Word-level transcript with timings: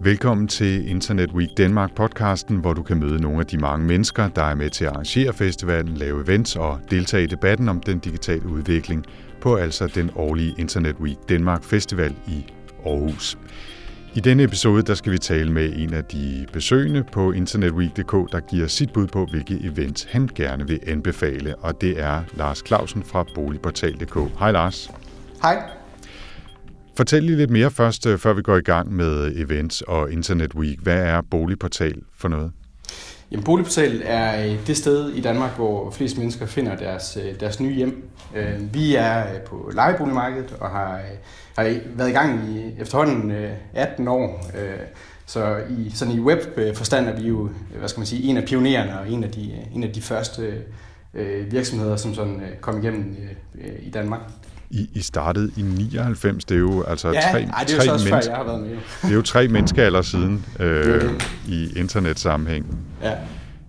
Velkommen 0.00 0.48
til 0.48 0.88
Internet 0.88 1.32
Week 1.32 1.50
Danmark 1.56 1.94
podcasten, 1.94 2.56
hvor 2.56 2.72
du 2.72 2.82
kan 2.82 2.98
møde 2.98 3.22
nogle 3.22 3.40
af 3.40 3.46
de 3.46 3.58
mange 3.58 3.86
mennesker, 3.86 4.28
der 4.28 4.42
er 4.42 4.54
med 4.54 4.70
til 4.70 4.84
at 4.84 4.90
arrangere 4.90 5.32
festivalen, 5.32 5.96
lave 5.96 6.24
events 6.24 6.56
og 6.56 6.80
deltage 6.90 7.24
i 7.24 7.26
debatten 7.26 7.68
om 7.68 7.80
den 7.80 7.98
digitale 7.98 8.46
udvikling 8.46 9.04
på 9.40 9.56
altså 9.56 9.86
den 9.86 10.10
årlige 10.16 10.54
Internet 10.58 10.96
Week 11.00 11.16
Danmark 11.28 11.64
Festival 11.64 12.14
i 12.28 12.46
Aarhus. 12.86 13.38
I 14.16 14.20
denne 14.20 14.42
episode 14.42 14.82
der 14.82 14.94
skal 14.94 15.12
vi 15.12 15.18
tale 15.18 15.52
med 15.52 15.72
en 15.76 15.94
af 15.94 16.04
de 16.04 16.46
besøgende 16.52 17.04
på 17.12 17.32
internetweek.dk, 17.32 18.32
der 18.32 18.40
giver 18.50 18.66
sit 18.66 18.92
bud 18.92 19.06
på, 19.06 19.26
hvilke 19.30 19.60
events 19.64 20.06
han 20.10 20.28
gerne 20.34 20.66
vil 20.66 20.80
anbefale, 20.86 21.56
og 21.56 21.80
det 21.80 22.00
er 22.00 22.22
Lars 22.36 22.62
Clausen 22.66 23.02
fra 23.02 23.24
Boligportal.dk. 23.34 24.38
Hej 24.38 24.52
Lars. 24.52 24.90
Hej. 25.42 25.70
Fortæl 26.96 27.22
lige 27.22 27.36
lidt 27.36 27.50
mere 27.50 27.70
først, 27.70 28.06
øh, 28.06 28.18
før 28.18 28.32
vi 28.32 28.42
går 28.42 28.56
i 28.56 28.60
gang 28.60 28.92
med 28.92 29.32
events 29.36 29.82
og 29.82 30.12
Internet 30.12 30.54
Week. 30.54 30.80
Hvad 30.80 31.02
er 31.02 31.20
Boligportal 31.30 32.02
for 32.14 32.28
noget? 32.28 32.52
Jamen, 33.30 33.44
Boligportal 33.44 34.02
er 34.04 34.46
øh, 34.46 34.66
det 34.66 34.76
sted 34.76 35.10
i 35.10 35.20
Danmark, 35.20 35.56
hvor 35.56 35.90
flest 35.90 36.18
mennesker 36.18 36.46
finder 36.46 36.76
deres, 36.76 37.18
øh, 37.22 37.40
deres 37.40 37.60
nye 37.60 37.74
hjem. 37.74 38.08
Øh, 38.34 38.74
vi 38.74 38.94
er 38.94 39.24
på 39.46 39.70
lejeboligmarkedet 39.74 40.56
og 40.60 40.70
har, 40.70 41.00
har 41.58 41.78
været 41.94 42.08
i 42.08 42.12
gang 42.12 42.48
i 42.48 42.80
efterhånden 42.80 43.32
18 43.74 44.08
år. 44.08 44.50
Så 45.26 45.56
i, 45.70 45.90
sådan 45.94 46.14
i 46.14 46.20
webforstand 46.20 47.08
er 47.08 47.16
vi 47.16 47.28
jo, 47.28 47.48
hvad 47.78 47.88
skal 47.88 48.00
man 48.00 48.06
sige, 48.06 48.22
en 48.22 48.36
af 48.36 48.44
pionererne 48.44 49.00
og 49.00 49.10
en 49.10 49.24
af 49.24 49.30
de, 49.30 49.52
en 49.74 49.84
af 49.84 49.92
de 49.92 50.02
første 50.02 50.62
virksomheder, 51.50 51.96
som 51.96 52.14
sådan 52.14 52.42
kom 52.60 52.82
igennem 52.82 53.16
i 53.82 53.90
Danmark. 53.90 54.20
I, 54.70 54.90
I 54.94 55.00
startede 55.00 55.50
i 55.56 55.62
99, 55.62 56.44
det 56.44 56.54
er 56.54 56.58
jo 56.58 56.82
altså 56.82 57.08
ja, 57.08 57.20
tre, 57.20 57.42
ej, 57.42 57.64
det 57.64 57.76
er 57.76 57.80
tre 57.80 57.92
også 57.92 58.08
mennesker, 58.08 58.30
jeg 58.30 58.36
har 58.36 58.44
været 58.44 58.60
med. 58.60 58.70
det 59.02 59.10
er 59.10 59.14
jo 59.14 59.22
tre 59.22 59.48
menneskealder 59.48 60.02
siden 60.02 60.44
øh, 60.60 61.20
i 61.48 61.78
internetsammenhæng. 61.78 62.78
Ja. 63.02 63.12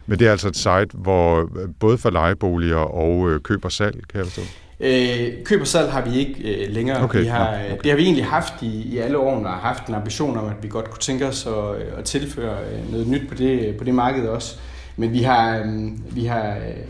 Men 0.06 0.20
det 0.20 0.28
er 0.28 0.32
altså 0.32 0.48
et 0.48 0.58
site, 0.58 0.88
hvor 0.94 1.50
både 1.80 1.98
for 1.98 2.10
lejeboliger 2.10 2.78
og 2.78 3.30
øh, 3.30 3.42
køb 3.42 3.66
og 3.66 3.72
salg, 3.72 4.08
kan 4.10 4.18
jeg 4.18 4.26
forstå? 4.26 4.42
Øh, 4.80 5.44
køb 5.46 5.62
og 5.62 5.68
salg 5.68 5.92
har 5.92 6.02
vi 6.02 6.16
ikke 6.16 6.66
øh, 6.66 6.74
længere. 6.74 7.04
Okay, 7.04 7.20
vi 7.20 7.26
har, 7.26 7.48
okay. 7.48 7.78
Det 7.84 7.92
har 7.92 7.96
vi 7.98 8.04
egentlig 8.04 8.26
haft 8.26 8.54
i, 8.62 8.82
i 8.82 8.98
alle 8.98 9.18
årene, 9.18 9.48
og 9.50 9.54
haft 9.54 9.88
en 9.88 9.94
ambition 9.94 10.38
om, 10.38 10.46
at 10.46 10.56
vi 10.62 10.68
godt 10.68 10.90
kunne 10.90 11.02
tænke 11.02 11.28
os 11.28 11.48
at, 11.48 11.98
at 11.98 12.06
tilføre 12.06 12.58
øh, 12.74 12.92
noget 12.92 13.08
nyt 13.08 13.30
på 13.30 13.36
det, 13.36 13.76
på 13.78 13.84
det 13.84 13.94
marked 13.94 14.28
også. 14.28 14.56
Men 14.98 15.14
vi 15.14 15.22
har, 15.22 15.58
øh, 15.58 16.16
vi 16.16 16.26
har 16.26 16.50
øh, 16.50 16.84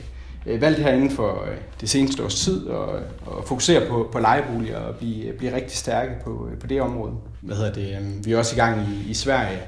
øh, 0.47 0.61
valgt 0.61 0.79
her 0.79 0.91
inden 0.93 1.11
for 1.11 1.43
øh, 1.43 1.57
det 1.81 1.89
seneste 1.89 2.23
års 2.23 2.35
tid 2.35 2.67
og, 2.67 2.99
og 3.25 3.43
fokusere 3.47 3.87
på, 3.89 4.09
på 4.11 4.19
lejeboliger 4.19 4.77
og 4.77 4.95
blive, 4.95 5.33
blive 5.33 5.55
rigtig 5.55 5.77
stærke 5.77 6.11
på, 6.23 6.49
øh, 6.51 6.59
på 6.59 6.67
det 6.67 6.81
område. 6.81 7.13
Hvad 7.41 7.55
hedder 7.55 7.73
det? 7.73 7.97
Øh, 8.01 8.25
vi 8.25 8.31
er 8.31 8.37
også 8.37 8.55
i 8.55 8.59
gang 8.59 8.81
i, 8.81 9.09
i 9.09 9.13
Sverige, 9.13 9.59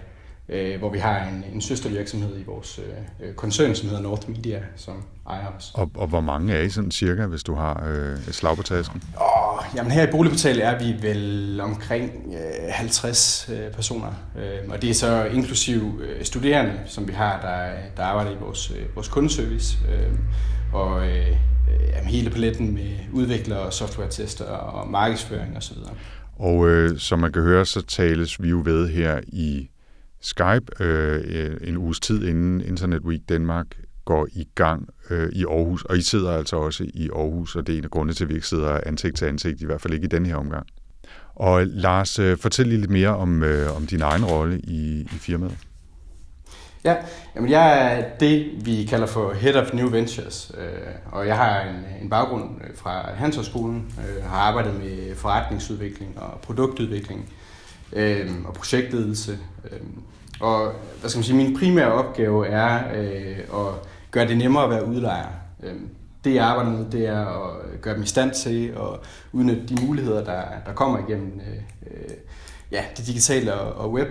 øh, 0.50 0.80
hvor 0.80 0.90
vi 0.90 1.00
har 1.00 1.24
en, 1.24 1.46
en 1.54 1.62
søstervirksomhed 1.62 2.40
i 2.40 2.44
vores 2.44 2.80
øh, 3.20 3.34
koncern, 3.34 3.76
som 3.76 3.90
hedder 3.90 4.04
North 4.04 4.30
Media, 4.30 4.60
som 4.76 4.94
ejer 5.30 5.48
os. 5.58 5.72
Og, 5.74 5.92
og 5.96 6.08
hvor 6.08 6.22
mange 6.22 6.54
er 6.54 6.62
I 6.62 6.70
sådan 6.70 6.92
cirka, 6.92 7.26
hvis 7.26 7.44
du 7.44 7.56
har 7.56 7.84
øh, 7.88 8.28
et 8.28 8.36
slag 8.36 8.56
på 8.56 8.64
tasken? 8.64 9.04
Oh, 9.18 9.66
jamen 9.76 9.92
her 9.92 10.08
i 10.08 10.12
Boligportal 10.12 10.60
er 10.60 10.80
vi 10.80 10.96
vel 11.02 11.60
omkring 11.62 12.12
øh, 12.28 12.74
50 12.74 13.50
øh, 13.54 13.72
personer, 13.72 14.14
øh, 14.38 14.70
og 14.70 14.82
det 14.82 14.90
er 14.90 14.94
så 14.94 15.24
inklusiv 15.24 16.02
øh, 16.04 16.26
studerende, 16.26 16.74
som 16.86 17.08
vi 17.08 17.14
har, 17.14 17.42
der, 17.42 17.70
der 17.98 18.04
arbejder 18.04 18.32
i 18.32 18.38
vores, 18.40 18.72
øh, 18.72 18.96
vores 18.96 19.08
kundeservice. 19.08 19.78
Øh, 19.92 20.14
og 20.74 21.08
øh, 21.08 21.38
jamen, 21.90 22.10
hele 22.10 22.30
paletten 22.30 22.74
med 22.74 22.98
udviklere, 23.14 23.72
software-tester 23.72 24.46
og 24.46 24.88
markedsføring 24.88 25.58
osv. 25.58 25.78
Og 26.36 26.70
øh, 26.70 26.98
som 26.98 27.20
man 27.20 27.32
kan 27.32 27.42
høre, 27.42 27.66
så 27.66 27.82
tales 27.82 28.42
vi 28.44 28.50
jo 28.50 28.62
ved 28.66 28.90
her 28.90 29.22
i 29.28 29.70
Skype 30.22 30.84
øh, 30.84 31.22
øh 31.26 31.58
en 31.62 31.78
uges 31.78 32.00
tid 32.00 32.28
inden 32.28 32.62
Internet 32.62 33.02
Week 33.02 33.22
Danmark 33.30 33.68
går 34.06 34.28
i 34.32 34.48
gang 34.56 34.90
øh, 35.10 35.30
i 35.34 35.46
Aarhus, 35.46 35.84
og 35.84 35.98
I 35.98 36.02
sidder 36.02 36.32
altså 36.32 36.56
også 36.56 36.86
i 36.94 37.10
Aarhus, 37.16 37.56
og 37.56 37.68
det 37.68 37.74
er 37.74 37.78
en 37.78 37.84
af 37.84 37.90
grundene 37.90 38.14
til, 38.14 38.24
at 38.24 38.30
vi 38.30 38.34
ikke 38.34 38.48
sidder 38.48 38.80
ansigt 38.86 39.18
til 39.18 39.26
ansigt, 39.26 39.62
i 39.62 39.66
hvert 39.66 39.82
fald 39.82 39.94
ikke 39.94 40.06
i 40.06 40.08
den 40.08 40.26
her 40.26 40.36
omgang. 40.36 40.68
Og 41.36 41.66
Lars, 41.66 42.20
øh, 42.20 42.38
fortæl 42.38 42.68
lige 42.68 42.80
lidt 42.80 42.92
mere 42.92 43.16
om, 43.16 43.44
øh, 43.44 43.76
om 43.76 43.88
din 43.88 44.02
egen 44.02 44.26
rolle 44.26 44.60
i, 44.60 45.02
i 45.02 45.18
firmaet. 45.20 45.58
Ja, 46.84 46.96
jamen 47.36 47.50
jeg 47.50 47.94
er 47.94 48.06
det, 48.20 48.66
vi 48.66 48.86
kalder 48.90 49.08
for 49.08 49.34
Head 49.34 49.56
of 49.56 49.74
New 49.74 49.90
Ventures, 49.90 50.52
øh, 50.58 50.68
og 51.12 51.28
jeg 51.28 51.36
har 51.38 51.62
en, 51.62 52.04
en 52.04 52.10
baggrund 52.10 52.44
øh, 52.64 52.76
fra 52.76 53.12
Handelshøjskolen, 53.16 53.94
øh, 53.98 54.24
har 54.24 54.38
arbejdet 54.38 54.74
med 54.74 55.16
forretningsudvikling 55.16 56.20
og 56.20 56.40
produktudvikling 56.42 57.34
øh, 57.94 58.30
og 58.46 58.54
projektledelse. 58.54 59.38
Øh, 59.72 59.80
og 60.40 60.72
hvad 61.00 61.10
skal 61.10 61.18
man 61.18 61.24
sige, 61.24 61.38
min 61.38 61.58
primære 61.58 61.92
opgave 61.92 62.48
er 62.48 62.80
øh, 62.96 63.38
at 63.40 63.74
gøre 64.12 64.28
det 64.28 64.38
nemmere 64.38 64.64
at 64.64 64.70
være 64.70 64.86
udlejer. 64.86 65.28
Øh, 65.64 65.76
det 66.24 66.36
jeg 66.36 66.46
arbejder 66.46 66.72
med, 66.72 66.92
det 66.92 67.08
er 67.08 67.26
at 67.26 67.82
gøre 67.82 67.96
dem 67.96 68.04
i 68.04 68.08
stand 68.08 68.34
til 68.34 68.68
at 68.68 69.10
udnytte 69.32 69.68
de 69.68 69.86
muligheder, 69.86 70.24
der, 70.24 70.42
der 70.66 70.74
kommer 70.74 71.00
igennem 71.08 71.42
øh, 71.50 71.58
øh 71.92 72.16
ja, 72.72 72.84
det 72.98 73.08
digitale 73.08 73.54
og, 73.54 73.86
og 73.86 73.94
web. 73.94 74.08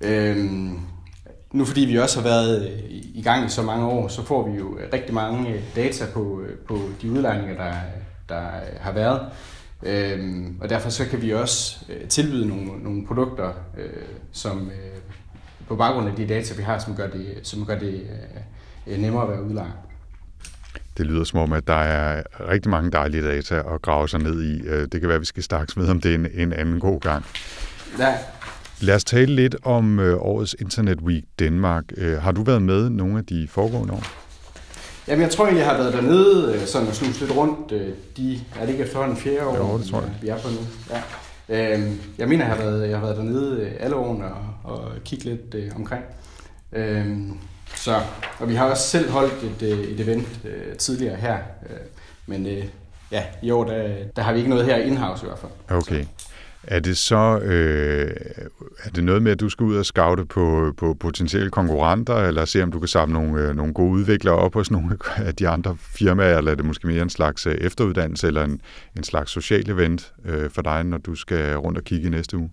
Øh, 0.00 0.36
nu 1.52 1.64
fordi 1.64 1.80
vi 1.80 1.98
også 1.98 2.20
har 2.20 2.28
været 2.28 2.68
øh, 2.68 2.80
i 3.14 3.22
gang 3.24 3.46
i 3.46 3.48
så 3.48 3.62
mange 3.62 3.86
år, 3.86 4.08
så 4.08 4.24
får 4.24 4.48
vi 4.50 4.58
jo 4.58 4.78
rigtig 4.92 5.14
mange 5.14 5.54
øh, 5.54 5.62
data 5.76 6.04
på, 6.14 6.40
øh, 6.40 6.58
på 6.58 6.80
de 7.02 7.10
udlejninger, 7.10 7.56
der, 7.56 7.74
der 8.28 8.42
har 8.80 8.92
været. 8.92 9.20
Øhm, 9.82 10.56
og 10.60 10.68
derfor 10.68 10.90
så 10.90 11.08
kan 11.08 11.22
vi 11.22 11.34
også 11.34 11.84
tilbyde 12.08 12.48
nogle, 12.48 12.82
nogle 12.82 13.06
produkter, 13.06 13.52
øh, 13.78 13.90
som 14.32 14.68
øh, 14.70 14.98
på 15.68 15.76
baggrund 15.76 16.08
af 16.08 16.16
de 16.16 16.26
data, 16.26 16.54
vi 16.54 16.62
har, 16.62 16.78
som 16.78 16.96
gør 16.96 17.06
det, 17.06 17.38
som 17.42 17.66
gør 17.66 17.78
det 17.78 18.06
øh, 18.86 18.98
nemmere 18.98 19.22
at 19.22 19.28
være 19.28 19.42
udlejer. 19.42 19.72
Det 20.98 21.06
lyder 21.06 21.24
som 21.24 21.38
om, 21.38 21.52
at 21.52 21.66
der 21.66 21.74
er 21.74 22.22
rigtig 22.48 22.70
mange 22.70 22.90
dejlige 22.90 23.22
data 23.22 23.54
at 23.54 23.82
grave 23.82 24.08
sig 24.08 24.20
ned 24.20 24.42
i. 24.42 24.58
Det 24.92 25.00
kan 25.00 25.08
være, 25.08 25.14
at 25.14 25.20
vi 25.20 25.26
skal 25.26 25.42
snakke 25.42 25.72
med 25.76 25.88
om 25.88 26.00
det 26.00 26.14
en, 26.14 26.26
en 26.34 26.52
anden 26.52 26.80
god 26.80 27.00
gang. 27.00 27.24
Ja, 27.98 28.14
Lad 28.82 28.94
os 28.94 29.04
tale 29.04 29.34
lidt 29.34 29.56
om 29.62 29.98
øh, 30.00 30.16
årets 30.20 30.56
Internet 30.60 31.00
Week 31.00 31.24
Danmark. 31.38 31.84
Øh, 31.96 32.22
har 32.22 32.32
du 32.32 32.42
været 32.42 32.62
med 32.62 32.90
nogle 32.90 33.18
af 33.18 33.24
de 33.26 33.48
foregående 33.50 33.94
år? 33.94 34.02
Jamen, 35.08 35.22
jeg 35.22 35.30
tror 35.30 35.46
jeg 35.46 35.66
har 35.66 35.76
været 35.76 35.92
dernede 35.92 36.54
øh, 36.54 36.66
sådan 36.66 36.88
og 36.88 36.94
snus 36.94 37.20
lidt 37.20 37.36
rundt. 37.36 37.72
Øh, 37.72 37.88
de, 38.16 38.40
er 38.56 38.60
det 38.60 38.72
ikke 38.72 38.84
efterhånden 38.84 39.16
fjerde 39.16 39.46
år, 39.46 39.56
jo, 39.56 39.78
det 39.78 39.86
tror 39.86 40.00
jeg. 40.00 40.10
vi 40.22 40.28
er 40.28 40.38
på 40.38 40.48
nu? 40.48 40.58
Ja. 40.90 41.74
Øh, 41.74 41.92
jeg 42.18 42.28
mener, 42.28 42.46
jeg 42.46 42.56
har 42.56 42.64
været, 42.64 42.90
jeg 42.90 42.98
har 42.98 43.06
været 43.06 43.16
dernede 43.16 43.60
øh, 43.60 43.72
alle 43.80 43.96
årene 43.96 44.24
og, 44.24 44.46
og 44.64 44.92
kigget 45.04 45.26
lidt 45.26 45.54
øh, 45.54 45.70
omkring. 45.76 46.04
Øh, 46.72 47.06
så, 47.74 48.00
og 48.38 48.48
vi 48.48 48.54
har 48.54 48.70
også 48.70 48.88
selv 48.88 49.10
holdt 49.10 49.62
et, 49.62 49.90
et 49.92 50.00
event 50.00 50.40
øh, 50.44 50.76
tidligere 50.76 51.16
her. 51.16 51.36
Øh, 51.70 51.76
men 52.26 52.46
øh, 52.46 52.64
ja, 53.12 53.22
i 53.42 53.50
år, 53.50 53.64
der, 53.64 53.88
der 54.16 54.22
har 54.22 54.32
vi 54.32 54.38
ikke 54.38 54.50
noget 54.50 54.66
her 54.66 54.76
in-house 54.76 55.24
i 55.24 55.28
hvert 55.28 55.38
fald. 55.38 55.78
Okay. 55.78 56.04
Er 56.64 56.80
det 56.80 56.96
så 56.96 57.38
øh, 57.38 58.10
er 58.84 58.90
det 58.90 59.04
noget 59.04 59.22
med, 59.22 59.32
at 59.32 59.40
du 59.40 59.48
skal 59.48 59.64
ud 59.64 59.76
og 59.76 59.86
scoute 59.86 60.24
på, 60.24 60.72
på 60.76 60.94
potentielle 60.94 61.50
konkurrenter, 61.50 62.14
eller 62.14 62.44
se, 62.44 62.62
om 62.62 62.72
du 62.72 62.78
kan 62.78 62.88
samle 62.88 63.12
nogle, 63.14 63.42
øh, 63.42 63.56
nogle 63.56 63.74
gode 63.74 63.90
udviklere 63.90 64.34
op 64.34 64.54
hos 64.54 64.70
nogle 64.70 64.98
af 65.28 65.34
de 65.34 65.48
andre 65.48 65.76
firmaer, 65.80 66.38
eller 66.38 66.50
er 66.50 66.54
det 66.54 66.64
måske 66.64 66.86
mere 66.86 67.02
en 67.02 67.10
slags 67.10 67.46
øh, 67.46 67.54
efteruddannelse, 67.54 68.26
eller 68.26 68.44
en, 68.44 68.60
en 68.96 69.04
slags 69.04 69.30
social 69.30 69.70
event 69.70 70.12
øh, 70.24 70.50
for 70.50 70.62
dig, 70.62 70.84
når 70.84 70.98
du 70.98 71.14
skal 71.14 71.56
rundt 71.56 71.78
og 71.78 71.84
kigge 71.84 72.06
i 72.06 72.10
næste 72.10 72.36
uge? 72.36 72.50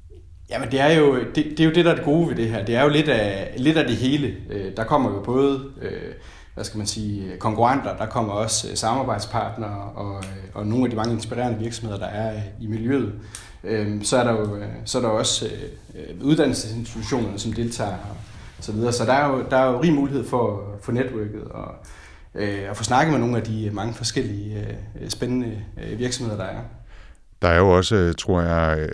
Jamen 0.50 0.72
det 0.72 0.80
er 0.80 0.92
jo 0.92 1.16
det, 1.16 1.36
det, 1.36 1.60
er 1.60 1.66
jo 1.66 1.72
det, 1.72 1.86
der 1.86 1.92
er 1.92 1.96
det 1.96 2.06
gode 2.06 2.30
ved 2.30 2.36
det 2.36 2.50
her. 2.50 2.66
Det 2.66 2.76
er 2.76 2.84
jo 2.84 2.90
lidt 2.90 3.10
af, 3.10 3.54
lidt 3.58 3.78
af 3.78 3.88
det 3.88 3.96
hele. 3.96 4.36
Øh, 4.50 4.72
der 4.78 4.84
kommer 4.84 5.12
jo 5.12 5.22
både 5.22 5.64
øh, 5.82 6.14
hvad 6.60 6.66
skal 6.66 6.78
man 6.78 6.88
sige, 6.88 7.38
konkurrenter, 7.38 7.98
der 7.98 8.06
kommer 8.06 8.34
også 8.34 8.68
øh, 8.70 8.78
samarbejdspartnere 8.78 9.92
og, 9.96 10.24
og 10.54 10.68
nogle 10.68 10.84
af 10.84 10.90
de 10.90 10.96
mange 10.96 11.14
inspirerende 11.14 11.60
virksomheder, 11.60 12.00
der 12.00 12.08
er 12.08 12.42
i 12.62 12.68
miljøet. 12.68 13.14
Øhm, 13.64 13.98
øh, 13.98 14.04
så 14.04 14.18
er 14.18 14.24
der 14.24 14.32
jo 14.32 14.58
så 14.86 14.98
er 14.98 15.02
der 15.02 15.10
også 15.10 15.46
øh, 15.46 15.62
øh 15.96 16.26
uddannelsesinstitutionerne, 16.26 17.40
som 17.40 17.54
deltager 17.54 17.98
og 18.58 18.64
så 18.64 18.72
videre. 18.72 18.94
Så 18.94 19.06
der 19.06 19.14
er 19.14 19.30
jo, 19.30 19.46
der 19.50 19.58
er 19.58 19.72
jo 19.72 19.82
rig 19.82 19.94
mulighed 19.94 20.26
for, 20.26 20.64
for 20.82 20.92
netværket 20.92 21.44
og 21.44 21.76
øh, 22.36 22.70
at 22.70 22.78
få 22.78 22.84
snakket 22.84 23.12
med 23.12 23.20
nogle 23.20 23.38
af 23.38 23.44
de 23.44 23.66
øh, 23.66 23.74
mange 23.74 23.94
forskellige 23.94 24.78
spændende 25.10 25.62
virksomheder, 25.98 26.38
der 26.38 26.46
er. 26.46 26.62
Der 27.42 27.48
er 27.48 27.58
jo 27.58 27.70
også, 27.70 28.14
tror 28.14 28.42
jeg, 28.42 28.90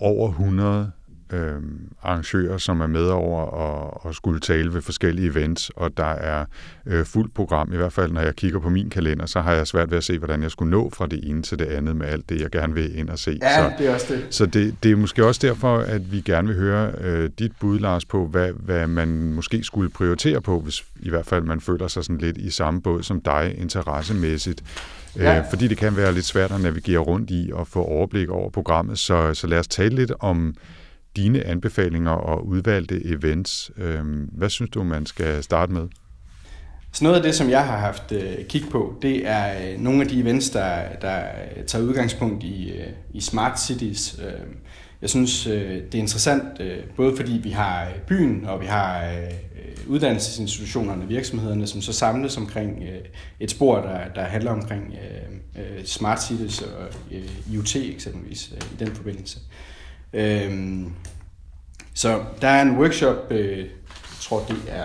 over 0.00 0.28
100 0.28 0.92
øh, 1.32 1.62
arrangører, 2.02 2.58
som 2.58 2.80
er 2.80 2.86
med 2.86 3.06
over 3.06 3.42
og, 3.42 4.06
og 4.06 4.14
skulle 4.14 4.40
tale 4.40 4.74
ved 4.74 4.82
forskellige 4.82 5.30
events, 5.30 5.70
og 5.76 5.96
der 5.96 6.04
er 6.04 6.44
øh, 6.86 7.04
fuldt 7.04 7.34
program. 7.34 7.72
I 7.72 7.76
hvert 7.76 7.92
fald, 7.92 8.12
når 8.12 8.20
jeg 8.20 8.36
kigger 8.36 8.58
på 8.58 8.68
min 8.70 8.90
kalender, 8.90 9.26
så 9.26 9.40
har 9.40 9.52
jeg 9.52 9.66
svært 9.66 9.90
ved 9.90 9.98
at 9.98 10.04
se, 10.04 10.18
hvordan 10.18 10.42
jeg 10.42 10.50
skulle 10.50 10.70
nå 10.70 10.90
fra 10.90 11.06
det 11.06 11.20
ene 11.30 11.42
til 11.42 11.58
det 11.58 11.64
andet 11.64 11.96
med 11.96 12.06
alt 12.06 12.28
det, 12.28 12.40
jeg 12.40 12.50
gerne 12.50 12.74
vil 12.74 12.98
ind 12.98 13.08
og 13.08 13.18
se. 13.18 13.38
Ja, 13.42 13.56
så, 13.56 13.72
det 13.78 13.86
er 13.86 13.94
også 13.94 14.14
det. 14.14 14.26
Så 14.30 14.46
det, 14.46 14.74
det 14.82 14.92
er 14.92 14.96
måske 14.96 15.26
også 15.26 15.46
derfor, 15.46 15.78
at 15.78 16.12
vi 16.12 16.20
gerne 16.20 16.48
vil 16.48 16.56
høre 16.56 16.92
øh, 17.00 17.30
dit 17.38 17.52
bud, 17.60 17.78
Lars, 17.78 18.04
på, 18.04 18.26
hvad, 18.26 18.52
hvad 18.52 18.86
man 18.86 19.32
måske 19.32 19.64
skulle 19.64 19.90
prioritere 19.90 20.40
på, 20.40 20.60
hvis 20.60 20.84
i 21.00 21.10
hvert 21.10 21.26
fald 21.26 21.42
man 21.42 21.60
føler 21.60 21.88
sig 21.88 22.04
sådan 22.04 22.18
lidt 22.18 22.36
i 22.36 22.50
samme 22.50 22.82
båd 22.82 23.02
som 23.02 23.20
dig 23.20 23.54
interessemæssigt. 23.58 24.62
Ja. 25.16 25.38
Øh, 25.38 25.44
fordi 25.50 25.68
det 25.68 25.78
kan 25.78 25.96
være 25.96 26.14
lidt 26.14 26.24
svært 26.24 26.52
at 26.52 26.60
navigere 26.60 26.98
rundt 26.98 27.30
i 27.30 27.50
og 27.54 27.66
få 27.66 27.84
overblik 27.84 28.28
over 28.28 28.50
programmet. 28.50 28.98
Så, 28.98 29.34
så 29.34 29.46
lad 29.46 29.58
os 29.58 29.68
tale 29.68 29.94
lidt 29.94 30.12
om 30.20 30.54
dine 31.16 31.44
anbefalinger 31.44 32.10
og 32.10 32.46
udvalgte 32.46 33.06
events. 33.06 33.70
Øhm, 33.76 34.28
hvad 34.32 34.50
synes 34.50 34.70
du, 34.70 34.84
man 34.84 35.06
skal 35.06 35.42
starte 35.42 35.72
med? 35.72 35.88
Så 36.92 37.04
noget 37.04 37.16
af 37.16 37.22
det, 37.22 37.34
som 37.34 37.50
jeg 37.50 37.66
har 37.66 37.78
haft 37.78 38.12
øh, 38.12 38.44
kig 38.48 38.62
på, 38.70 38.98
det 39.02 39.28
er 39.28 39.72
øh, 39.72 39.80
nogle 39.80 40.02
af 40.02 40.08
de 40.08 40.20
events, 40.20 40.50
der, 40.50 40.82
der 41.00 41.22
øh, 41.56 41.64
tager 41.64 41.84
udgangspunkt 41.84 42.44
i, 42.44 42.70
øh, 42.70 42.86
i 43.14 43.20
smart 43.20 43.60
cities. 43.60 44.20
Øh, 44.24 44.46
jeg 45.02 45.10
synes, 45.10 45.46
øh, 45.46 45.70
det 45.70 45.94
er 45.94 45.98
interessant, 45.98 46.60
øh, 46.60 46.78
både 46.96 47.16
fordi 47.16 47.40
vi 47.42 47.50
har 47.50 47.84
øh, 47.84 48.00
byen, 48.08 48.44
og 48.44 48.60
vi 48.60 48.66
har 48.66 49.04
øh, 49.04 49.30
uddannelsesinstitutionerne, 49.86 51.08
virksomhederne, 51.08 51.66
som 51.66 51.80
så 51.80 51.92
samles 51.92 52.36
omkring 52.36 52.82
øh, 52.82 53.00
et 53.40 53.50
spor, 53.50 53.76
der, 53.80 54.08
der 54.14 54.22
handler 54.22 54.50
omkring 54.50 54.94
øh, 54.94 55.62
øh 55.78 55.84
smart 55.84 56.22
cities 56.22 56.62
og 56.62 56.68
øh, 57.12 57.52
IoT 57.52 57.76
eksempelvis 57.76 58.52
øh, 58.54 58.72
i 58.72 58.84
den 58.84 58.94
forbindelse. 58.94 59.38
Øh, 59.38 59.75
så 61.94 62.22
der 62.40 62.48
er 62.48 62.62
en 62.62 62.78
workshop, 62.78 63.16
øh, 63.30 63.58
jeg 63.58 63.66
tror 64.20 64.44
det 64.48 64.56
er, 64.68 64.84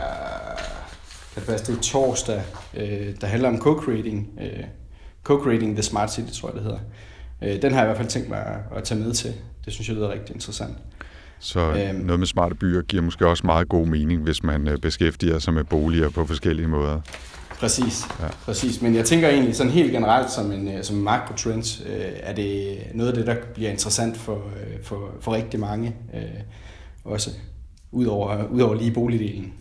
kan 1.33 1.41
det 1.41 1.45
passe, 1.49 1.71
det 1.71 1.77
er 1.77 1.81
torsdag, 1.81 2.41
øh, 2.77 3.15
der 3.21 3.27
handler 3.27 3.49
om 3.49 3.55
co-creating, 3.55 4.43
øh, 4.43 4.63
co-creating 5.29 5.73
the 5.73 5.83
smart 5.83 6.13
city, 6.13 6.39
tror 6.39 6.49
jeg 6.49 6.55
det 6.55 6.63
hedder. 6.63 6.79
Øh, 7.41 7.61
den 7.61 7.73
har 7.73 7.79
jeg 7.79 7.85
i 7.85 7.89
hvert 7.89 7.97
fald 7.97 8.09
tænkt 8.09 8.29
mig 8.29 8.63
at 8.75 8.83
tage 8.83 8.99
med 8.99 9.13
til. 9.13 9.33
Det 9.65 9.73
synes 9.73 9.87
jeg 9.87 9.95
lyder 9.95 10.11
rigtig 10.11 10.35
interessant. 10.35 10.77
Så 11.39 11.59
øhm, 11.59 11.99
noget 11.99 12.19
med 12.19 12.27
smarte 12.27 12.55
byer 12.55 12.81
giver 12.81 13.03
måske 13.03 13.27
også 13.27 13.45
meget 13.45 13.69
god 13.69 13.87
mening, 13.87 14.21
hvis 14.21 14.43
man 14.43 14.67
øh, 14.67 14.77
beskæftiger 14.77 15.39
sig 15.39 15.53
med 15.53 15.63
boliger 15.63 16.09
på 16.09 16.25
forskellige 16.25 16.67
måder. 16.67 17.01
Præcis, 17.61 18.05
ja. 18.19 18.27
præcis. 18.45 18.81
Men 18.81 18.95
jeg 18.95 19.05
tænker 19.05 19.29
egentlig 19.29 19.55
sådan 19.55 19.71
helt 19.71 19.91
generelt 19.91 20.31
som 20.31 20.51
en, 20.51 20.67
øh, 20.67 20.83
som 20.83 20.97
en 20.97 21.03
makrotrend, 21.03 21.85
øh, 21.87 22.11
er 22.15 22.33
det 22.33 22.77
noget 22.93 23.09
af 23.09 23.17
det, 23.17 23.27
der 23.27 23.35
bliver 23.53 23.69
interessant 23.69 24.17
for, 24.17 24.35
øh, 24.35 24.83
for, 24.83 25.11
for 25.19 25.33
rigtig 25.33 25.59
mange 25.59 25.95
øh, 26.13 26.21
også, 27.03 27.29
udover, 27.91 28.47
udover 28.47 28.75
lige 28.75 28.91
boligdelen. 28.91 29.53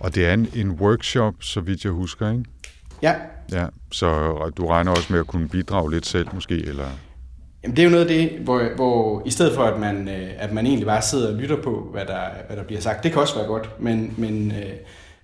Og 0.00 0.14
det 0.14 0.26
er 0.26 0.34
en, 0.34 0.48
en 0.56 0.70
workshop, 0.70 1.34
så 1.40 1.60
vidt 1.60 1.84
jeg 1.84 1.92
husker, 1.92 2.30
ikke? 2.30 2.44
Ja. 3.02 3.14
Ja, 3.52 3.66
så 3.92 4.32
du 4.56 4.66
regner 4.66 4.90
også 4.90 5.12
med 5.12 5.20
at 5.20 5.26
kunne 5.26 5.48
bidrage 5.48 5.90
lidt 5.90 6.06
selv 6.06 6.28
måske, 6.34 6.54
eller? 6.54 6.86
Jamen, 7.62 7.76
det 7.76 7.82
er 7.82 7.86
jo 7.86 7.90
noget 7.90 8.04
af 8.04 8.08
det, 8.08 8.38
hvor, 8.44 8.74
hvor 8.76 9.22
i 9.26 9.30
stedet 9.30 9.54
for, 9.54 9.62
at 9.62 9.80
man, 9.80 10.08
øh, 10.08 10.28
at 10.38 10.52
man 10.52 10.66
egentlig 10.66 10.86
bare 10.86 11.02
sidder 11.02 11.28
og 11.28 11.34
lytter 11.34 11.62
på, 11.62 11.88
hvad 11.92 12.04
der, 12.06 12.22
hvad 12.46 12.56
der 12.56 12.64
bliver 12.64 12.80
sagt, 12.80 13.04
det 13.04 13.12
kan 13.12 13.20
også 13.20 13.34
være 13.34 13.46
godt, 13.46 13.80
men, 13.80 14.14
men 14.16 14.50
øh, 14.52 14.72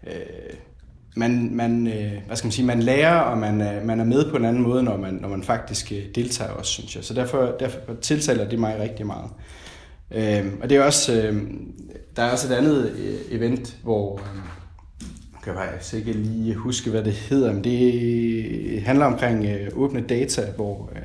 øh, 0.06 0.56
man, 1.16 1.54
man, 1.54 1.86
øh, 1.86 2.12
hvad 2.26 2.36
skal 2.36 2.46
man 2.46 2.52
sige, 2.52 2.66
man 2.66 2.82
lærer, 2.82 3.18
og 3.18 3.38
man, 3.38 3.60
øh, 3.60 3.86
man 3.86 4.00
er 4.00 4.04
med 4.04 4.30
på 4.30 4.36
en 4.36 4.44
anden 4.44 4.62
måde, 4.62 4.82
når 4.82 4.96
man, 4.96 5.14
når 5.14 5.28
man 5.28 5.42
faktisk 5.42 5.92
øh, 5.92 6.02
deltager 6.14 6.50
også, 6.50 6.72
synes 6.72 6.96
jeg. 6.96 7.04
Så 7.04 7.14
derfor, 7.14 7.56
derfor 7.60 7.78
tiltaler 8.00 8.48
det 8.48 8.58
mig 8.58 8.76
rigtig 8.80 9.06
meget. 9.06 9.30
Øh, 10.10 10.52
og 10.62 10.70
det 10.70 10.76
er 10.76 10.84
også, 10.84 11.22
øh, 11.22 11.42
der 12.16 12.22
er 12.22 12.30
også 12.30 12.52
et 12.52 12.56
andet 12.56 12.90
øh, 12.90 13.38
event, 13.38 13.76
hvor, 13.82 14.20
øh, 14.20 14.42
kan 15.42 15.54
jeg 15.54 15.68
faktisk 15.68 15.94
ikke 15.94 16.12
lige 16.12 16.54
huske, 16.54 16.90
hvad 16.90 17.04
det 17.04 17.12
hedder, 17.12 17.52
men 17.52 17.64
det 17.64 18.82
handler 18.82 19.06
omkring 19.06 19.44
øh, 19.44 19.68
åbne 19.74 20.00
data, 20.00 20.42
hvor 20.56 20.90
øh, 20.96 21.02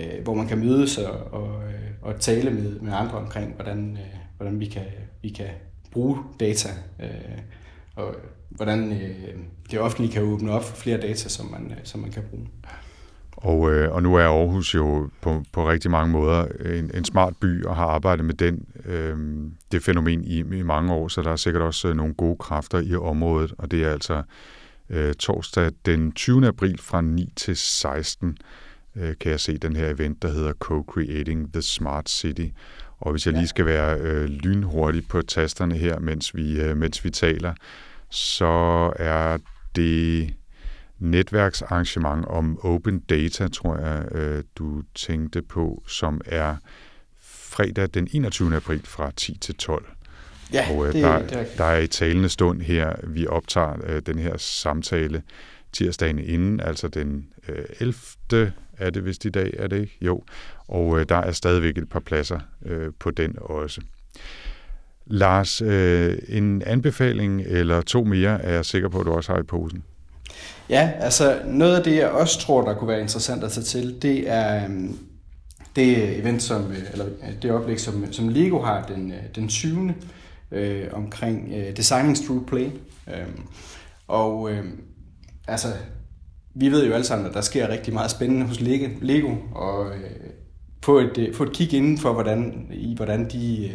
øh 0.00 0.22
hvor 0.24 0.34
man 0.34 0.48
kan 0.48 0.58
mødes 0.58 0.98
og, 0.98 1.32
og, 1.32 1.62
øh, 1.68 1.90
og 2.02 2.20
tale 2.20 2.50
med, 2.50 2.80
med 2.80 2.92
andre 2.92 3.18
omkring, 3.18 3.54
hvordan, 3.54 3.98
øh, 4.00 4.18
hvordan 4.36 4.60
vi, 4.60 4.66
kan, 4.66 4.82
vi 5.22 5.28
kan 5.28 5.46
bruge 5.92 6.18
data, 6.40 6.68
øh, 7.00 7.38
og 7.98 8.14
hvordan 8.50 8.92
øh, 8.92 9.34
det 9.70 9.80
offentlige 9.80 10.12
kan 10.12 10.22
åbne 10.22 10.52
op 10.52 10.64
for 10.64 10.76
flere 10.76 11.00
data, 11.00 11.28
som 11.28 11.46
man, 11.46 11.70
øh, 11.70 11.76
som 11.84 12.00
man 12.00 12.10
kan 12.10 12.22
bruge. 12.30 12.46
Og, 13.32 13.72
øh, 13.72 13.94
og 13.94 14.02
nu 14.02 14.14
er 14.14 14.24
Aarhus 14.24 14.74
jo 14.74 15.10
på, 15.20 15.42
på 15.52 15.68
rigtig 15.68 15.90
mange 15.90 16.12
måder 16.12 16.46
en, 16.78 16.90
en 16.94 17.04
smart 17.04 17.34
by 17.40 17.64
og 17.64 17.76
har 17.76 17.86
arbejdet 17.86 18.24
med 18.24 18.34
den, 18.34 18.66
øh, 18.84 19.16
det 19.72 19.82
fænomen 19.82 20.24
i, 20.24 20.38
i 20.38 20.62
mange 20.62 20.92
år, 20.92 21.08
så 21.08 21.22
der 21.22 21.30
er 21.30 21.36
sikkert 21.36 21.62
også 21.62 21.94
nogle 21.94 22.14
gode 22.14 22.36
kræfter 22.36 22.80
i 22.80 22.94
området, 22.94 23.54
og 23.58 23.70
det 23.70 23.84
er 23.84 23.90
altså 23.90 24.22
øh, 24.90 25.14
torsdag 25.14 25.70
den 25.86 26.12
20. 26.12 26.46
april 26.46 26.78
fra 26.78 27.00
9 27.00 27.32
til 27.36 27.56
16 27.56 28.38
øh, 28.96 29.14
kan 29.20 29.30
jeg 29.30 29.40
se 29.40 29.58
den 29.58 29.76
her 29.76 29.90
event, 29.90 30.22
der 30.22 30.28
hedder 30.28 30.52
Co-Creating 30.64 31.52
the 31.52 31.62
Smart 31.62 32.10
City. 32.10 32.46
Og 33.00 33.10
hvis 33.10 33.26
jeg 33.26 33.34
lige 33.34 33.46
skal 33.46 33.66
være 33.66 33.98
øh, 33.98 34.24
lynhurtig 34.24 35.08
på 35.08 35.22
tasterne 35.22 35.74
her, 35.74 35.98
mens 35.98 36.36
vi, 36.36 36.60
øh, 36.60 36.76
mens 36.76 37.04
vi 37.04 37.10
taler, 37.10 37.54
så 38.10 38.92
er 38.96 39.38
det 39.76 40.34
netværksarrangement 40.98 42.26
om 42.26 42.58
open 42.62 42.98
data, 42.98 43.48
tror 43.48 43.76
jeg, 43.76 44.12
øh, 44.12 44.44
du 44.56 44.82
tænkte 44.94 45.42
på, 45.42 45.82
som 45.86 46.20
er 46.26 46.56
fredag 47.22 47.88
den 47.94 48.08
21. 48.12 48.56
april 48.56 48.82
fra 48.84 49.10
10 49.16 49.38
til 49.38 49.54
12. 49.54 49.86
Ja, 50.52 50.66
og 50.70 50.86
øh, 50.86 50.92
det, 50.92 51.02
der, 51.02 51.18
det 51.18 51.32
er 51.32 51.44
der 51.58 51.64
er 51.64 51.78
i 51.78 51.86
talende 51.86 52.28
stund 52.28 52.62
her, 52.62 52.94
vi 53.04 53.26
optager 53.26 53.76
øh, 53.84 54.02
den 54.06 54.18
her 54.18 54.36
samtale 54.36 55.22
tirsdagen 55.72 56.18
inden, 56.18 56.60
altså 56.60 56.88
den 56.88 57.28
øh, 57.48 57.64
11 57.80 58.52
er 58.78 58.90
det 58.90 59.04
vist 59.04 59.24
i 59.24 59.28
dag, 59.28 59.54
er 59.58 59.66
det 59.66 59.80
ikke? 59.80 59.96
Jo. 60.00 60.22
Og 60.68 61.00
øh, 61.00 61.06
der 61.08 61.16
er 61.16 61.32
stadigvæk 61.32 61.78
et 61.78 61.88
par 61.88 62.00
pladser 62.00 62.38
øh, 62.66 62.92
på 62.98 63.10
den 63.10 63.36
også. 63.40 63.80
Lars, 65.06 65.62
øh, 65.62 66.18
en 66.28 66.62
anbefaling 66.62 67.42
eller 67.46 67.80
to 67.80 68.04
mere 68.04 68.42
er 68.42 68.52
jeg 68.52 68.64
sikker 68.64 68.88
på, 68.88 69.00
at 69.00 69.06
du 69.06 69.12
også 69.12 69.32
har 69.32 69.40
i 69.40 69.42
posen. 69.42 69.84
Ja, 70.70 70.90
altså 70.98 71.40
noget 71.46 71.76
af 71.76 71.84
det, 71.84 71.96
jeg 71.96 72.08
også 72.08 72.40
tror, 72.40 72.64
der 72.64 72.74
kunne 72.74 72.88
være 72.88 73.00
interessant 73.00 73.44
at 73.44 73.52
tage 73.52 73.64
til, 73.64 74.02
det 74.02 74.30
er 74.30 74.64
øh, 74.64 74.70
det 75.76 76.18
event, 76.18 76.42
som, 76.42 76.70
øh, 76.70 76.78
eller 76.92 77.06
øh, 77.06 77.42
det 77.42 77.50
oplæg, 77.50 77.80
som, 77.80 78.12
som 78.12 78.28
Lego 78.28 78.60
har 78.60 78.86
den, 78.86 79.12
den 79.34 79.48
20. 79.48 79.94
Øh, 80.52 80.86
omkring 80.92 81.52
øh, 81.56 81.76
Designing 81.76 82.16
Through 82.16 82.46
Play. 82.46 82.70
Øh, 83.08 83.26
og 84.08 84.50
øh, 84.52 84.64
altså, 85.48 85.68
vi 86.54 86.68
ved 86.68 86.86
jo 86.86 86.92
alle 86.92 87.06
sammen, 87.06 87.26
at 87.28 87.34
der 87.34 87.40
sker 87.40 87.68
rigtig 87.68 87.94
meget 87.94 88.10
spændende 88.10 88.46
hos 88.46 88.60
Lego, 89.00 89.34
og 89.54 89.86
øh, 89.86 90.30
få, 90.84 90.98
et, 90.98 91.18
øh, 91.18 91.34
få 91.34 91.42
et 91.42 91.52
kig 91.52 91.74
inden 91.74 91.98
for, 91.98 92.12
hvordan, 92.12 92.66
i 92.70 92.94
hvordan 92.96 93.30
de 93.30 93.70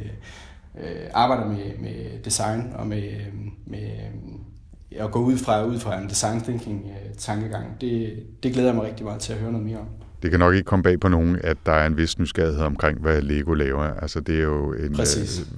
øh, 0.79 1.09
arbejder 1.13 1.45
med, 1.47 1.77
med 1.79 2.23
design 2.25 2.73
og 2.75 2.87
med, 2.87 3.03
øh, 3.03 3.33
med 3.65 3.81
øh, 3.81 5.05
at 5.05 5.11
gå 5.11 5.19
ud 5.19 5.37
fra, 5.37 5.65
ud 5.65 5.79
fra 5.79 5.99
en 5.99 6.09
design 6.09 6.41
thinking 6.41 6.85
øh, 6.85 7.15
tankegang. 7.17 7.81
Det, 7.81 8.23
det 8.43 8.53
glæder 8.53 8.67
jeg 8.67 8.75
mig 8.75 8.85
rigtig 8.85 9.05
meget 9.05 9.21
til 9.21 9.33
at 9.33 9.39
høre 9.39 9.51
noget 9.51 9.67
mere 9.67 9.79
om 9.79 9.87
det 10.23 10.31
kan 10.31 10.39
nok 10.39 10.53
ikke 10.53 10.65
komme 10.65 10.83
bag 10.83 10.99
på 10.99 11.07
nogen, 11.07 11.37
at 11.43 11.57
der 11.65 11.71
er 11.71 11.85
en 11.85 11.97
vis 11.97 12.19
nysgerrighed 12.19 12.61
omkring, 12.61 13.01
hvad 13.01 13.21
Lego 13.21 13.53
laver. 13.53 13.83
Altså 13.83 14.19
det 14.19 14.35
er 14.35 14.43
jo 14.43 14.73
en, 14.73 14.95
øh, 14.99 15.07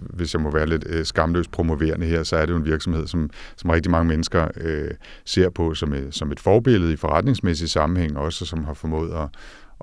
hvis 0.10 0.34
jeg 0.34 0.42
må 0.42 0.52
være 0.52 0.66
lidt 0.66 0.86
øh, 0.90 1.06
skamløst 1.06 1.52
promoverende 1.52 2.06
her, 2.06 2.24
så 2.24 2.36
er 2.36 2.46
det 2.46 2.54
jo 2.54 2.58
en 2.58 2.66
virksomhed, 2.66 3.08
som, 3.08 3.30
som 3.58 3.70
rigtig 3.70 3.92
mange 3.92 4.08
mennesker 4.08 4.48
øh, 4.58 4.92
ser 5.26 5.50
på 5.50 5.74
som 5.74 5.94
et, 5.94 6.08
som 6.12 6.32
et 6.32 6.40
forbillede 6.40 6.94
i 6.94 6.96
forretningsmæssig 6.96 7.70
sammenhæng, 7.70 8.18
også 8.18 8.46
som 8.46 8.64
har 8.64 8.74
formået 8.74 9.12
at, 9.12 9.30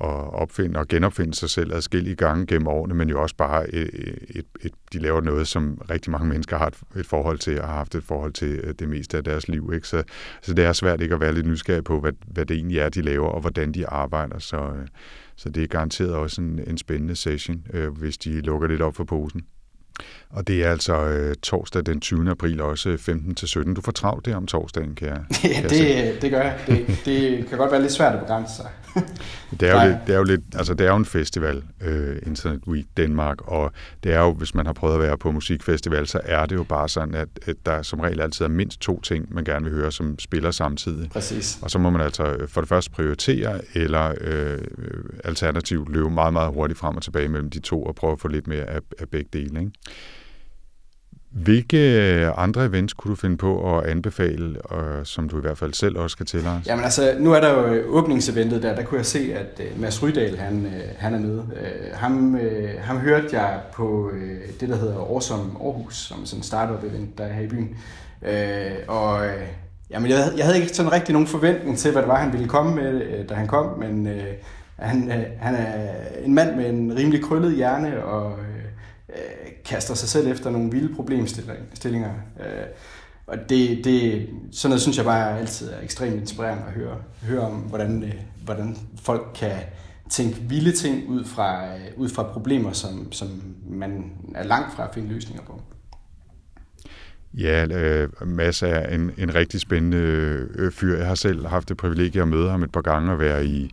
at 0.02 0.34
opfinde 0.34 0.80
og 0.80 0.88
genopfinde 0.88 1.34
sig 1.34 1.50
selv 1.50 1.74
adskillige 1.74 2.16
gange 2.16 2.46
gennem 2.46 2.66
årene, 2.66 2.94
men 2.94 3.08
jo 3.08 3.22
også 3.22 3.36
bare 3.36 3.74
et, 3.74 3.90
et, 4.28 4.46
et, 4.60 4.72
de 4.92 4.98
laver 4.98 5.20
noget, 5.20 5.48
som 5.48 5.82
rigtig 5.90 6.10
mange 6.10 6.28
mennesker 6.28 6.58
har 6.58 6.66
et, 6.66 6.80
et 6.96 7.06
forhold 7.06 7.38
til, 7.38 7.60
og 7.60 7.68
har 7.68 7.74
haft 7.74 7.94
et 7.94 8.04
forhold 8.04 8.32
til 8.32 8.48
øh, 8.48 8.74
det 8.78 8.88
meste 8.88 9.16
af 9.16 9.24
deres 9.24 9.48
liv. 9.48 9.70
Ikke? 9.74 9.88
Så, 9.88 10.02
så 10.42 10.54
det 10.54 10.64
er 10.64 10.72
svært 10.72 11.00
ikke 11.00 11.14
at 11.14 11.20
være 11.20 11.34
lidt 11.34 11.46
nysgerrig 11.46 11.84
på, 11.84 12.00
hvad, 12.00 12.12
hvad 12.26 12.46
det 12.46 12.54
egentlig 12.54 12.78
er, 12.78 12.88
de 12.88 13.02
laver, 13.02 13.28
og 13.28 13.40
hvordan 13.40 13.72
de 13.72 13.88
arbejder. 13.88 14.38
Så, 14.38 14.72
så 15.36 15.50
det 15.50 15.62
er 15.62 15.66
garanteret 15.66 16.14
også 16.14 16.40
en, 16.40 16.60
en 16.66 16.78
spændende 16.78 17.16
session, 17.16 17.66
øh, 17.72 17.90
hvis 17.98 18.18
de 18.18 18.40
lukker 18.40 18.68
lidt 18.68 18.82
op 18.82 18.96
for 18.96 19.04
posen. 19.04 19.42
Og 20.30 20.46
det 20.46 20.64
er 20.64 20.70
altså 20.70 20.94
øh, 20.94 21.34
torsdag 21.42 21.86
den 21.86 22.00
20. 22.00 22.30
april, 22.30 22.60
også 22.60 22.88
15-17. 23.68 23.74
Du 23.74 23.80
får 23.80 23.92
travlt 23.92 24.26
der 24.26 24.36
om 24.36 24.46
torsdagen, 24.46 24.94
kan 24.94 25.08
jeg 25.08 25.20
Ja, 25.44 25.60
kan 25.60 25.70
det, 25.70 25.88
jeg 25.88 26.14
det 26.22 26.30
gør 26.30 26.42
jeg. 26.42 26.58
Det, 26.66 27.00
det 27.04 27.48
kan 27.48 27.58
godt 27.58 27.72
være 27.72 27.80
lidt 27.80 27.92
svært 27.92 28.14
at 28.14 28.20
begrænse 28.20 28.56
sig. 28.56 28.66
Det 29.60 29.68
er, 29.68 29.72
jo 29.72 29.78
Nej. 29.78 29.88
lidt, 29.88 29.98
det 30.06 30.12
er 30.12 30.18
jo 30.18 30.24
lidt, 30.24 30.40
altså 30.54 30.74
det 30.74 30.86
er 30.86 30.90
jo 30.90 30.96
en 30.96 31.04
festival, 31.04 31.62
øh, 31.80 32.16
Internet 32.26 32.60
Week 32.66 32.86
Danmark, 32.96 33.48
og 33.48 33.72
det 34.04 34.14
er 34.14 34.20
jo, 34.20 34.32
hvis 34.32 34.54
man 34.54 34.66
har 34.66 34.72
prøvet 34.72 34.94
at 34.94 35.00
være 35.00 35.18
på 35.18 35.30
musikfestival, 35.30 36.06
så 36.06 36.20
er 36.24 36.46
det 36.46 36.56
jo 36.56 36.62
bare 36.62 36.88
sådan, 36.88 37.14
at, 37.14 37.28
at 37.46 37.56
der 37.66 37.82
som 37.82 38.00
regel 38.00 38.20
altid 38.20 38.44
er 38.44 38.48
mindst 38.48 38.80
to 38.80 39.00
ting, 39.00 39.34
man 39.34 39.44
gerne 39.44 39.64
vil 39.64 39.74
høre, 39.74 39.92
som 39.92 40.18
spiller 40.18 40.50
samtidig. 40.50 41.10
Præcis. 41.10 41.58
Og 41.62 41.70
så 41.70 41.78
må 41.78 41.90
man 41.90 42.00
altså 42.00 42.24
øh, 42.24 42.48
for 42.48 42.60
det 42.60 42.68
første 42.68 42.90
prioritere, 42.90 43.60
eller 43.74 44.14
øh, 44.20 44.58
øh, 44.78 45.04
alternativt 45.24 45.92
løbe 45.92 46.10
meget, 46.10 46.32
meget 46.32 46.52
hurtigt 46.54 46.78
frem 46.78 46.96
og 46.96 47.02
tilbage 47.02 47.28
mellem 47.28 47.50
de 47.50 47.60
to, 47.60 47.82
og 47.82 47.94
prøve 47.94 48.12
at 48.12 48.20
få 48.20 48.28
lidt 48.28 48.46
mere 48.46 48.64
af, 48.64 48.80
af 48.98 49.08
begge 49.08 49.28
dele. 49.32 49.60
Ikke? 49.60 49.72
Hvilke 51.30 51.78
andre 52.36 52.64
events 52.66 52.92
kunne 52.94 53.10
du 53.10 53.16
finde 53.16 53.36
på 53.36 53.78
at 53.78 53.86
anbefale, 53.86 54.60
og 54.62 55.06
som 55.06 55.28
du 55.28 55.38
i 55.38 55.40
hvert 55.40 55.58
fald 55.58 55.74
selv 55.74 55.98
også 55.98 56.12
skal 56.14 56.26
til 56.26 56.40
os? 56.46 56.66
Jamen 56.66 56.84
altså, 56.84 57.14
nu 57.18 57.32
er 57.32 57.40
der 57.40 57.50
jo 57.50 57.66
øh, 57.74 57.84
åbningseventet 57.94 58.62
der, 58.62 58.74
der 58.74 58.82
kunne 58.82 58.98
jeg 58.98 59.06
se, 59.06 59.34
at 59.34 59.60
øh, 59.60 59.80
Mads 59.80 60.02
Rydal, 60.02 60.36
han, 60.38 60.66
øh, 60.66 60.82
han 60.98 61.14
er 61.14 61.18
med. 61.18 61.42
Ham, 61.92 62.38
ham 62.80 62.96
hørte 62.98 63.26
jeg 63.32 63.60
på 63.74 64.10
det, 64.60 64.68
der 64.68 64.76
hedder 64.76 64.96
Awesome 64.98 65.42
Aarhus, 65.64 65.96
som 65.96 66.26
sådan 66.26 66.38
en 66.40 66.42
startup-event, 66.44 67.18
der 67.18 67.24
er 67.24 67.32
her 67.32 67.42
i 67.42 67.48
byen. 67.48 67.76
Og 68.88 69.20
jamen, 69.90 70.10
jeg, 70.10 70.18
havde- 70.18 70.36
jeg 70.36 70.44
havde 70.44 70.60
ikke 70.60 70.74
sådan 70.76 70.92
rigtig 70.92 71.12
nogen 71.12 71.28
forventning 71.28 71.78
til, 71.78 71.92
hvad 71.92 72.02
det 72.02 72.08
var, 72.08 72.16
han 72.18 72.32
ville 72.32 72.48
komme 72.48 72.74
med, 72.74 73.24
da 73.26 73.34
han 73.34 73.46
kom, 73.46 73.78
men 73.78 74.08
han, 74.76 75.12
han 75.38 75.54
er 75.54 75.88
en 76.24 76.34
mand 76.34 76.56
med 76.56 76.70
en 76.70 76.96
rimelig 76.96 77.22
krøllet 77.24 77.56
hjerne, 77.56 78.04
og 78.04 78.38
kaster 79.64 79.94
sig 79.94 80.08
selv 80.08 80.26
efter 80.26 80.50
nogle 80.50 80.70
vilde 80.70 80.94
problemstillinger. 80.94 82.14
Uh, 82.36 82.44
og 83.26 83.38
det, 83.48 83.84
det, 83.84 84.28
sådan 84.52 84.70
noget 84.70 84.82
synes 84.82 84.96
jeg 84.96 85.04
bare 85.04 85.38
altid 85.38 85.70
er 85.70 85.80
ekstremt 85.82 86.20
inspirerende 86.20 86.64
at 86.66 86.72
høre, 86.72 86.96
høre 87.22 87.40
om, 87.40 87.52
hvordan, 87.52 88.02
øh, 88.02 88.14
hvordan 88.44 88.76
folk 89.02 89.26
kan 89.34 89.56
tænke 90.10 90.36
vilde 90.40 90.72
ting 90.72 91.08
ud 91.08 91.24
fra, 91.24 91.66
øh, 91.66 91.80
ud 91.96 92.08
fra 92.08 92.22
problemer, 92.22 92.72
som, 92.72 93.12
som 93.12 93.28
man 93.68 94.12
er 94.34 94.42
langt 94.42 94.76
fra 94.76 94.88
at 94.88 94.94
finde 94.94 95.08
løsninger 95.08 95.42
på. 95.42 95.60
Ja, 97.38 97.66
øh, 97.66 98.08
Mads 98.26 98.62
er 98.62 98.80
en, 98.80 99.10
en 99.18 99.34
rigtig 99.34 99.60
spændende 99.60 99.98
øh, 100.54 100.72
fyr. 100.72 100.98
Jeg 100.98 101.06
har 101.06 101.14
selv 101.14 101.46
haft 101.46 101.68
det 101.68 101.76
privilegie 101.76 102.22
at 102.22 102.28
møde 102.28 102.50
ham 102.50 102.62
et 102.62 102.72
par 102.72 102.80
gange 102.80 103.12
og 103.12 103.18
være 103.18 103.46
i 103.46 103.64
øh, 103.64 103.70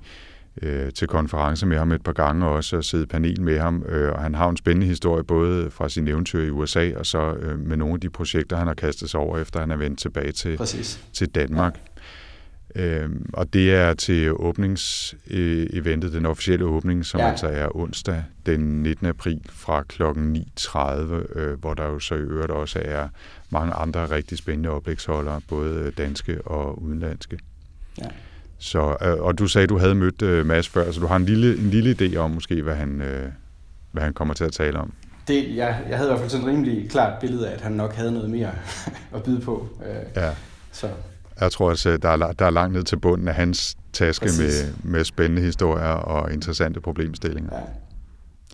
til 0.95 1.07
konference 1.07 1.65
med 1.65 1.77
ham 1.77 1.91
et 1.91 2.03
par 2.03 2.13
gange 2.13 2.45
og 2.45 2.51
også 2.51 2.77
at 2.77 2.85
sidde 2.85 3.03
i 3.03 3.07
panel 3.07 3.41
med 3.41 3.59
ham. 3.59 3.85
Øh, 3.89 4.11
og 4.11 4.21
han 4.21 4.35
har 4.35 4.49
en 4.49 4.57
spændende 4.57 4.87
historie 4.87 5.23
både 5.23 5.71
fra 5.71 5.89
sin 5.89 6.07
eventyr 6.07 6.43
i 6.43 6.49
USA 6.49 6.91
og 6.97 7.05
så 7.05 7.33
øh, 7.33 7.59
med 7.59 7.77
nogle 7.77 7.93
af 7.93 7.99
de 7.99 8.09
projekter, 8.09 8.57
han 8.57 8.67
har 8.67 8.73
kastet 8.73 9.09
sig 9.09 9.19
over, 9.19 9.37
efter 9.37 9.59
han 9.59 9.71
er 9.71 9.77
vendt 9.77 9.99
tilbage 9.99 10.31
til, 10.31 10.57
Præcis. 10.57 11.05
til 11.13 11.29
Danmark. 11.29 11.79
Øhm, 12.75 13.29
og 13.33 13.53
det 13.53 13.73
er 13.73 13.93
til 13.93 14.31
åbningseventet, 14.33 16.13
den 16.13 16.25
officielle 16.25 16.65
åbning, 16.65 17.05
som 17.05 17.19
ja. 17.19 17.25
Ja. 17.25 17.31
altså 17.31 17.47
er 17.47 17.75
onsdag 17.75 18.23
den 18.45 18.83
19. 18.83 19.07
april 19.07 19.41
fra 19.49 19.83
kl. 19.83 20.03
9.30, 20.03 21.39
øh, 21.39 21.59
hvor 21.59 21.73
der 21.73 21.85
jo 21.85 21.99
så 21.99 22.15
i 22.15 22.19
øvrigt 22.19 22.51
også 22.51 22.81
er 22.85 23.07
mange 23.49 23.73
andre 23.73 24.05
rigtig 24.09 24.37
spændende 24.37 24.69
oplægsholdere, 24.69 25.41
både 25.47 25.91
danske 25.97 26.41
og 26.41 26.81
udenlandske. 26.81 27.39
Ja. 28.01 28.07
Så, 28.59 28.95
øh, 29.01 29.13
og 29.21 29.39
du 29.39 29.47
sagde, 29.47 29.67
du 29.67 29.77
havde 29.77 29.95
mødt 29.95 30.21
øh, 30.21 30.45
Mads 30.45 30.67
før, 30.69 30.91
så 30.91 30.99
du 30.99 31.07
har 31.07 31.15
en 31.15 31.25
lille, 31.25 31.57
en 31.57 31.69
lille 31.69 31.95
idé 32.01 32.15
om 32.17 32.31
måske, 32.31 32.61
hvad 32.61 32.75
han, 32.75 33.01
øh, 33.01 33.29
hvad 33.91 34.03
han 34.03 34.13
kommer 34.13 34.33
til 34.33 34.43
at 34.43 34.51
tale 34.51 34.79
om. 34.79 34.93
Det, 35.27 35.55
jeg, 35.55 35.81
jeg 35.89 35.97
havde 35.97 36.09
i 36.09 36.11
hvert 36.11 36.19
fald 36.19 36.29
sådan 36.29 36.47
et 36.47 36.51
rimelig 36.53 36.89
klart 36.89 37.19
billede 37.21 37.49
af, 37.49 37.53
at 37.53 37.61
han 37.61 37.71
nok 37.71 37.93
havde 37.93 38.11
noget 38.11 38.29
mere 38.29 38.51
at 39.15 39.23
byde 39.23 39.41
på. 39.41 39.67
Øh, 39.89 39.95
Ja. 40.23 40.29
så 40.71 40.87
Jeg 41.39 41.51
tror 41.51 41.69
også, 41.69 41.97
der 41.97 42.09
er, 42.09 42.31
der 42.31 42.45
er 42.45 42.49
langt 42.49 42.73
ned 42.75 42.83
til 42.83 42.99
bunden 42.99 43.27
af 43.27 43.33
hans 43.35 43.77
taske 43.93 44.25
Præcis. 44.25 44.39
med, 44.83 44.91
med 44.91 45.03
spændende 45.03 45.41
historier 45.41 45.85
og 45.93 46.33
interessante 46.33 46.81
problemstillinger. 46.81 47.49
ja, 47.55 47.61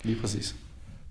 lige 0.03 0.21
præcis. 0.21 0.55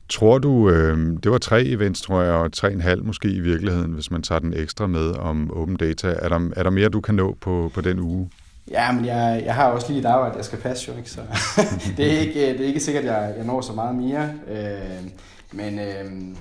Tror 0.08 0.38
du, 0.38 0.70
øh, 0.70 0.98
det 1.22 1.30
var 1.30 1.38
tre 1.38 1.64
events, 1.64 2.02
tror 2.02 2.22
jeg, 2.22 2.32
og 2.32 2.52
tre 2.52 2.72
en 2.72 2.80
halv 2.80 3.04
måske 3.04 3.28
i 3.28 3.40
virkeligheden, 3.40 3.92
hvis 3.92 4.10
man 4.10 4.22
tager 4.22 4.38
den 4.38 4.54
ekstra 4.54 4.86
med 4.86 5.10
om 5.10 5.50
open 5.50 5.76
data. 5.76 6.08
Er 6.18 6.28
der, 6.28 6.50
er 6.56 6.62
der 6.62 6.70
mere, 6.70 6.88
du 6.88 7.00
kan 7.00 7.14
nå 7.14 7.36
på, 7.40 7.70
på 7.74 7.80
den 7.80 7.98
uge? 8.00 8.30
Ja, 8.70 8.92
men 8.92 9.04
jeg, 9.04 9.42
jeg 9.44 9.54
har 9.54 9.64
også 9.64 9.86
lige 9.88 10.00
et 10.00 10.06
arbejde, 10.06 10.36
jeg 10.36 10.44
skal 10.44 10.58
passe 10.58 10.92
jo, 10.92 10.98
ikke? 10.98 11.10
Så 11.10 11.20
det, 11.96 12.14
er 12.14 12.20
ikke, 12.20 12.40
det 12.40 12.60
er 12.60 12.66
ikke 12.66 12.80
sikkert, 12.80 13.04
at 13.04 13.10
jeg, 13.10 13.34
jeg 13.36 13.46
når 13.46 13.60
så 13.60 13.72
meget 13.72 13.94
mere. 13.94 14.30
Øh, 14.50 15.10
men 15.52 15.78
øh, 15.78 16.36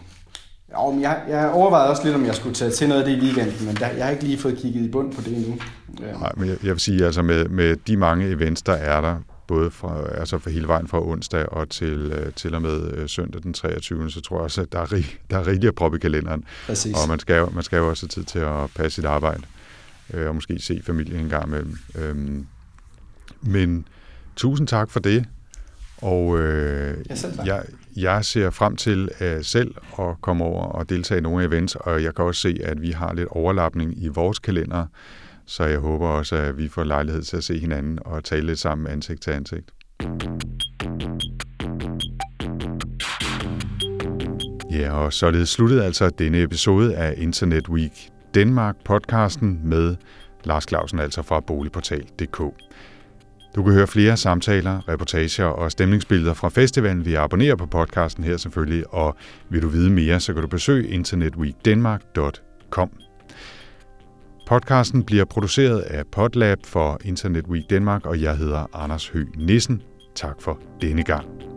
jo, 0.73 0.91
men 0.91 1.01
jeg, 1.01 1.21
jeg 1.29 1.49
overvejede 1.49 1.89
også 1.89 2.03
lidt, 2.03 2.15
om 2.15 2.25
jeg 2.25 2.35
skulle 2.35 2.55
tage 2.55 2.71
til 2.71 2.89
noget 2.89 3.03
af 3.03 3.09
det 3.09 3.17
i 3.17 3.25
weekenden, 3.25 3.65
men 3.65 3.75
der, 3.75 3.87
jeg 3.87 4.05
har 4.05 4.11
ikke 4.11 4.23
lige 4.23 4.37
fået 4.37 4.57
kigget 4.57 4.81
i 4.81 4.91
bund 4.91 5.13
på 5.13 5.21
det 5.21 5.37
endnu. 5.37 5.57
Øh, 6.03 6.21
Nej, 6.21 6.31
men 6.37 6.49
jeg, 6.49 6.57
jeg 6.63 6.71
vil 6.71 6.79
sige, 6.79 7.05
altså 7.05 7.21
med, 7.21 7.45
med 7.45 7.75
de 7.87 7.97
mange 7.97 8.25
events, 8.27 8.61
der 8.61 8.73
er 8.73 9.01
der, 9.01 9.17
både 9.47 9.71
fra, 9.71 10.19
altså 10.19 10.37
for 10.39 10.49
hele 10.49 10.67
vejen 10.67 10.87
fra 10.87 11.07
onsdag 11.07 11.49
og 11.49 11.69
til, 11.69 12.11
øh, 12.11 12.33
til 12.33 12.55
og 12.55 12.61
med 12.61 12.91
øh, 12.93 13.09
søndag 13.09 13.43
den 13.43 13.53
23. 13.53 14.11
Så 14.11 14.21
tror 14.21 14.37
jeg 14.37 14.43
også, 14.43 14.61
at 14.61 14.71
der 14.71 14.79
er, 14.79 14.91
rig, 14.93 15.05
der 15.29 15.37
er 15.37 15.47
rigeligt 15.47 15.69
at 15.69 15.75
proppe 15.75 15.97
i 15.97 15.99
kalenderen. 15.99 16.43
præcis. 16.65 16.95
Og 16.95 17.09
man 17.09 17.19
skal, 17.19 17.37
jo, 17.37 17.49
man 17.49 17.63
skal 17.63 17.77
jo 17.77 17.89
også 17.89 18.03
have 18.03 18.09
tid 18.09 18.23
til 18.23 18.39
at 18.39 18.69
passe 18.75 18.95
sit 18.95 19.05
arbejde, 19.05 19.41
øh, 20.13 20.27
og 20.27 20.35
måske 20.35 20.59
se 20.59 20.81
familien 20.83 21.19
en 21.19 21.29
gang 21.29 21.47
imellem. 21.47 21.77
Øhm, 21.95 22.47
men 23.41 23.87
tusind 24.35 24.67
tak 24.67 24.89
for 24.89 24.99
det, 24.99 25.25
og 25.97 26.39
øh, 26.39 26.97
Ja, 27.09 27.15
jeg, 27.45 27.63
jeg 27.95 28.25
ser 28.25 28.49
frem 28.49 28.75
til 28.75 29.09
uh, 29.21 29.41
selv 29.41 29.75
at 29.99 30.21
komme 30.21 30.43
over 30.43 30.63
og 30.63 30.89
deltage 30.89 31.17
i 31.17 31.21
nogle 31.21 31.45
events, 31.45 31.75
og 31.75 32.03
jeg 32.03 32.15
kan 32.15 32.25
også 32.25 32.41
se, 32.41 32.57
at 32.63 32.81
vi 32.81 32.91
har 32.91 33.13
lidt 33.13 33.27
overlapning 33.27 34.03
i 34.03 34.07
vores 34.07 34.39
kalender, 34.39 34.85
så 35.45 35.63
jeg 35.63 35.79
håber 35.79 36.07
også, 36.07 36.35
at 36.35 36.57
vi 36.57 36.67
får 36.67 36.83
lejlighed 36.83 37.23
til 37.23 37.37
at 37.37 37.43
se 37.43 37.59
hinanden 37.59 37.99
og 38.05 38.23
tale 38.23 38.45
lidt 38.45 38.59
sammen 38.59 38.87
ansigt 38.87 39.21
til 39.21 39.31
ansigt. 39.31 39.71
Ja, 44.71 44.91
og 44.91 45.13
således 45.13 45.49
sluttede 45.49 45.85
altså 45.85 46.09
denne 46.09 46.41
episode 46.41 46.95
af 46.95 47.13
Internet 47.17 47.69
Week 47.69 48.12
Danmark 48.33 48.75
podcasten 48.85 49.59
med 49.63 49.95
Lars 50.43 50.65
Clausen, 50.67 50.99
altså 50.99 51.21
fra 51.21 51.39
boligportal.dk. 51.39 52.37
Du 53.55 53.63
kan 53.63 53.73
høre 53.73 53.87
flere 53.87 54.17
samtaler, 54.17 54.89
reportager 54.89 55.45
og 55.45 55.71
stemningsbilleder 55.71 56.33
fra 56.33 56.49
festivalen 56.49 57.05
Vi 57.05 57.15
abonnerer 57.15 57.55
på 57.55 57.65
podcasten 57.65 58.23
her 58.23 58.37
selvfølgelig, 58.37 58.93
og 58.93 59.15
vil 59.49 59.61
du 59.61 59.67
vide 59.67 59.89
mere, 59.89 60.19
så 60.19 60.33
kan 60.33 60.41
du 60.41 60.47
besøge 60.47 60.87
internetweekdenmark.com. 60.87 62.91
Podcasten 64.47 65.03
bliver 65.03 65.25
produceret 65.25 65.79
af 65.79 66.03
Podlab 66.11 66.57
for 66.65 66.99
Internet 67.03 67.47
Week 67.47 67.69
Danmark, 67.69 68.05
og 68.05 68.21
jeg 68.21 68.37
hedder 68.37 68.65
Anders 68.73 69.07
Høgh 69.07 69.37
Nissen. 69.37 69.81
Tak 70.15 70.41
for 70.41 70.59
denne 70.81 71.03
gang. 71.03 71.52